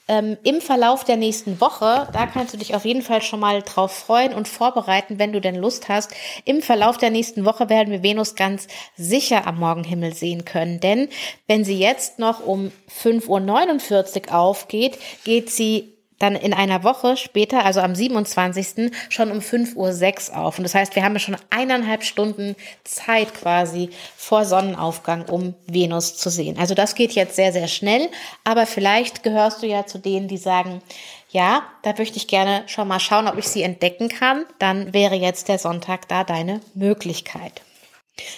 Ähm, 0.06 0.36
Im 0.42 0.60
Verlauf 0.60 1.04
der 1.04 1.16
nächsten 1.16 1.60
Woche, 1.60 2.08
da 2.12 2.26
kannst 2.26 2.52
du 2.52 2.58
dich 2.58 2.74
auf 2.74 2.84
jeden 2.84 3.00
Fall 3.02 3.22
schon 3.22 3.40
mal 3.40 3.62
drauf 3.62 3.92
freuen 3.92 4.34
und 4.34 4.48
vorbereiten, 4.48 5.18
wenn 5.18 5.32
du 5.32 5.40
denn 5.40 5.54
Lust 5.54 5.88
hast. 5.88 6.12
Im 6.44 6.60
Verlauf 6.60 6.98
der 6.98 7.10
nächsten 7.10 7.44
Woche 7.44 7.70
werden 7.70 7.90
wir 7.90 8.02
Venus 8.02 8.34
ganz 8.34 8.66
sicher 8.96 9.46
am 9.46 9.58
Morgenhimmel 9.58 10.14
sehen 10.14 10.44
können. 10.44 10.80
Denn 10.80 11.08
wenn 11.46 11.64
sie 11.64 11.78
jetzt 11.78 12.18
noch 12.18 12.44
um 12.44 12.70
5.49 13.02 14.28
Uhr 14.28 14.34
aufgeht, 14.34 14.98
geht 15.24 15.50
sie 15.50 15.93
dann 16.18 16.36
in 16.36 16.54
einer 16.54 16.84
Woche 16.84 17.16
später, 17.16 17.64
also 17.64 17.80
am 17.80 17.94
27. 17.94 18.92
schon 19.08 19.30
um 19.30 19.38
5.06 19.38 20.30
Uhr 20.30 20.38
auf. 20.38 20.58
Und 20.58 20.64
das 20.64 20.74
heißt, 20.74 20.94
wir 20.94 21.04
haben 21.04 21.18
schon 21.18 21.36
eineinhalb 21.50 22.04
Stunden 22.04 22.54
Zeit 22.84 23.34
quasi 23.34 23.90
vor 24.16 24.44
Sonnenaufgang, 24.44 25.28
um 25.28 25.54
Venus 25.66 26.16
zu 26.16 26.30
sehen. 26.30 26.56
Also 26.58 26.74
das 26.74 26.94
geht 26.94 27.12
jetzt 27.12 27.36
sehr, 27.36 27.52
sehr 27.52 27.68
schnell. 27.68 28.08
Aber 28.44 28.66
vielleicht 28.66 29.22
gehörst 29.22 29.62
du 29.62 29.66
ja 29.66 29.86
zu 29.86 29.98
denen, 29.98 30.28
die 30.28 30.38
sagen, 30.38 30.82
ja, 31.30 31.64
da 31.82 31.92
möchte 31.98 32.16
ich 32.16 32.28
gerne 32.28 32.62
schon 32.66 32.86
mal 32.86 33.00
schauen, 33.00 33.26
ob 33.26 33.36
ich 33.36 33.48
sie 33.48 33.62
entdecken 33.62 34.08
kann. 34.08 34.46
Dann 34.60 34.92
wäre 34.92 35.16
jetzt 35.16 35.48
der 35.48 35.58
Sonntag 35.58 36.08
da 36.08 36.22
deine 36.22 36.60
Möglichkeit. 36.74 37.62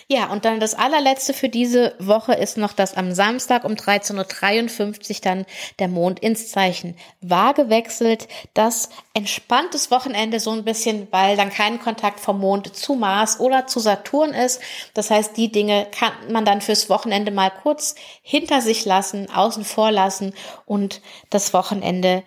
Ja, 0.08 0.30
und 0.32 0.46
dann 0.46 0.58
das 0.58 0.74
allerletzte 0.74 1.34
für 1.34 1.50
diese 1.50 1.94
Woche 1.98 2.32
ist 2.32 2.56
noch, 2.56 2.72
dass 2.72 2.96
am 2.96 3.12
Samstag 3.12 3.64
um 3.64 3.72
13.53 3.72 5.10
Uhr 5.10 5.20
dann 5.22 5.46
der 5.78 5.88
Mond 5.88 6.20
ins 6.20 6.50
Zeichen 6.50 6.96
Waage 7.20 7.68
wechselt. 7.68 8.26
Das 8.54 8.88
entspanntes 9.12 9.90
Wochenende 9.90 10.40
so 10.40 10.50
ein 10.52 10.64
bisschen, 10.64 11.08
weil 11.10 11.36
dann 11.36 11.50
kein 11.50 11.78
Kontakt 11.78 12.20
vom 12.20 12.40
Mond 12.40 12.74
zu 12.74 12.94
Mars 12.94 13.38
oder 13.38 13.66
zu 13.66 13.78
Saturn 13.78 14.30
ist. 14.30 14.62
Das 14.94 15.10
heißt, 15.10 15.36
die 15.36 15.52
Dinge 15.52 15.86
kann 15.90 16.12
man 16.30 16.46
dann 16.46 16.62
fürs 16.62 16.88
Wochenende 16.88 17.30
mal 17.30 17.50
kurz 17.50 17.96
hinter 18.22 18.62
sich 18.62 18.86
lassen, 18.86 19.30
außen 19.30 19.64
vor 19.64 19.90
lassen 19.90 20.32
und 20.64 21.02
das 21.28 21.52
Wochenende 21.52 22.22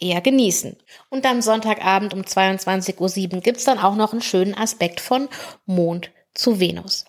eher 0.00 0.20
genießen. 0.20 0.76
Und 1.10 1.24
am 1.26 1.40
Sonntagabend 1.40 2.12
um 2.12 2.22
22.07 2.22 3.34
Uhr 3.34 3.40
gibt's 3.40 3.64
dann 3.64 3.78
auch 3.78 3.94
noch 3.94 4.12
einen 4.12 4.22
schönen 4.22 4.54
Aspekt 4.54 5.00
von 5.00 5.28
Mond 5.64 6.10
zu 6.36 6.60
Venus. 6.60 7.04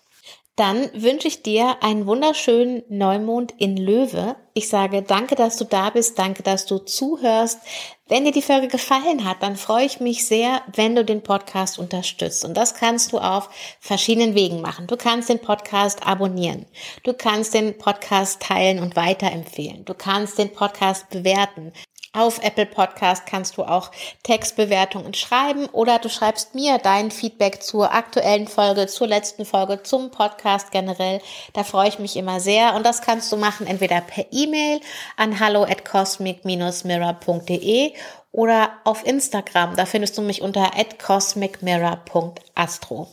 Dann 0.58 0.90
wünsche 0.92 1.28
ich 1.28 1.44
dir 1.44 1.84
einen 1.84 2.06
wunderschönen 2.08 2.82
Neumond 2.88 3.54
in 3.58 3.76
Löwe. 3.76 4.34
Ich 4.54 4.68
sage 4.68 5.02
danke, 5.02 5.36
dass 5.36 5.56
du 5.56 5.64
da 5.64 5.90
bist, 5.90 6.18
danke, 6.18 6.42
dass 6.42 6.66
du 6.66 6.78
zuhörst. 6.78 7.60
Wenn 8.08 8.24
dir 8.24 8.32
die 8.32 8.42
Folge 8.42 8.66
gefallen 8.66 9.24
hat, 9.24 9.40
dann 9.40 9.54
freue 9.54 9.84
ich 9.84 10.00
mich 10.00 10.26
sehr, 10.26 10.62
wenn 10.74 10.96
du 10.96 11.04
den 11.04 11.22
Podcast 11.22 11.78
unterstützt. 11.78 12.44
Und 12.44 12.56
das 12.56 12.74
kannst 12.74 13.12
du 13.12 13.18
auf 13.18 13.50
verschiedenen 13.78 14.34
Wegen 14.34 14.60
machen. 14.60 14.88
Du 14.88 14.96
kannst 14.96 15.28
den 15.28 15.38
Podcast 15.38 16.04
abonnieren. 16.04 16.66
Du 17.04 17.12
kannst 17.12 17.54
den 17.54 17.78
Podcast 17.78 18.42
teilen 18.42 18.80
und 18.80 18.96
weiterempfehlen. 18.96 19.84
Du 19.84 19.94
kannst 19.94 20.38
den 20.38 20.52
Podcast 20.52 21.08
bewerten. 21.10 21.72
Auf 22.14 22.42
Apple 22.42 22.64
Podcast 22.64 23.26
kannst 23.26 23.58
du 23.58 23.64
auch 23.64 23.90
Textbewertungen 24.22 25.12
schreiben 25.12 25.66
oder 25.66 25.98
du 25.98 26.08
schreibst 26.08 26.54
mir 26.54 26.78
dein 26.78 27.10
Feedback 27.10 27.62
zur 27.62 27.92
aktuellen 27.92 28.48
Folge, 28.48 28.86
zur 28.86 29.06
letzten 29.06 29.44
Folge, 29.44 29.82
zum 29.82 30.10
Podcast 30.10 30.70
generell. 30.70 31.20
Da 31.52 31.64
freue 31.64 31.88
ich 31.88 31.98
mich 31.98 32.16
immer 32.16 32.40
sehr 32.40 32.74
und 32.74 32.86
das 32.86 33.02
kannst 33.02 33.30
du 33.30 33.36
machen 33.36 33.66
entweder 33.66 34.00
per 34.00 34.24
E-Mail 34.30 34.80
an 35.16 35.38
hallo 35.38 35.64
at 35.64 35.84
cosmic-mirror.de 35.84 37.92
oder 38.32 38.70
auf 38.84 39.06
Instagram. 39.06 39.76
Da 39.76 39.84
findest 39.84 40.16
du 40.16 40.22
mich 40.22 40.40
unter 40.42 40.70
cosmicmirror.astro. 41.04 43.08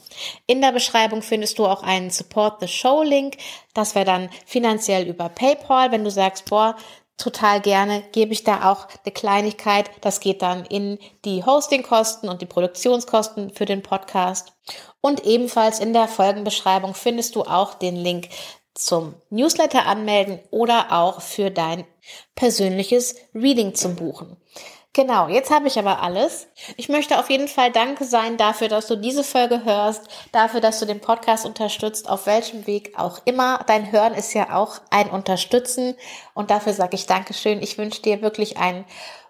In 0.46 0.62
der 0.62 0.72
Beschreibung 0.72 1.22
findest 1.22 1.60
du 1.60 1.66
auch 1.66 1.84
einen 1.84 2.12
Support 2.12 2.62
the 2.62 2.68
Show 2.68 3.04
Link. 3.04 3.36
Das 3.74 3.96
wäre 3.96 4.06
dann 4.06 4.30
finanziell 4.46 5.08
über 5.08 5.30
PayPal, 5.30 5.92
wenn 5.92 6.04
du 6.04 6.12
sagst, 6.12 6.46
boah, 6.46 6.76
total 7.18 7.62
gerne 7.62 8.04
gebe 8.12 8.34
ich 8.34 8.44
da 8.44 8.72
auch 8.72 8.88
eine 9.04 9.14
Kleinigkeit. 9.14 9.90
Das 10.02 10.20
geht 10.20 10.42
dann 10.42 10.66
in 10.66 11.00
die 11.24 11.44
Hostingkosten 11.44 12.30
und 12.30 12.42
die 12.42 12.46
Produktionskosten 12.46 13.52
für 13.52 13.66
den 13.66 13.82
Podcast. 13.82 14.54
Und 15.02 15.26
ebenfalls 15.26 15.80
in 15.80 15.94
der 15.94 16.08
Folgenbeschreibung 16.08 16.94
findest 16.94 17.36
du 17.36 17.44
auch 17.44 17.74
den 17.76 17.96
Link 17.96 18.30
zum 18.74 19.16
Newsletter 19.30 19.86
anmelden 19.86 20.40
oder 20.52 20.92
auch 20.92 21.22
für 21.22 21.50
dein 21.50 21.86
persönliches 22.36 23.16
Reading 23.34 23.74
zum 23.74 23.96
Buchen. 23.96 24.38
Genau, 24.96 25.28
jetzt 25.28 25.52
habe 25.52 25.68
ich 25.68 25.78
aber 25.78 26.02
alles. 26.02 26.48
Ich 26.78 26.88
möchte 26.88 27.20
auf 27.20 27.30
jeden 27.30 27.50
Fall 27.50 27.70
Danke 27.70 28.06
sein 28.06 28.38
dafür, 28.38 28.70
dass 28.70 28.88
du 28.88 28.96
diese 28.96 29.26
Folge 29.26 29.66
hörst, 29.66 30.08
dafür, 30.32 30.62
dass 30.62 30.80
du 30.80 30.86
den 30.86 31.02
Podcast 31.02 31.46
unterstützt, 31.46 32.10
auf 32.10 32.26
welchem 32.28 32.66
Weg 32.66 32.98
auch 32.98 33.20
immer. 33.26 33.60
Dein 33.68 33.92
Hören 33.92 34.14
ist 34.14 34.34
ja 34.34 34.56
auch 34.56 34.80
ein 34.92 35.10
Unterstützen 35.10 35.96
und 36.34 36.50
dafür 36.50 36.72
sage 36.72 36.96
ich 36.96 37.08
Dankeschön. 37.08 37.62
Ich 37.62 37.78
wünsche 37.78 38.04
dir 38.04 38.22
wirklich 38.22 38.56
einen 38.56 38.86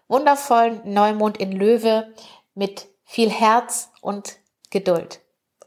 wundervollen 0.07 0.81
Neumond 0.85 1.37
in 1.37 1.51
Löwe 1.51 2.13
mit 2.53 2.85
viel 3.03 3.31
Herz 3.31 3.89
und 4.01 4.37
Geduld. 4.69 5.19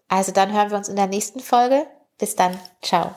Also 0.06 0.30
dann 0.30 0.52
hören 0.52 0.70
wir 0.70 0.78
uns 0.78 0.88
in 0.88 0.94
der 0.94 1.08
nächsten 1.08 1.40
Folge. 1.40 1.88
Bis 2.18 2.36
dann. 2.36 2.56
Ciao. 2.82 3.16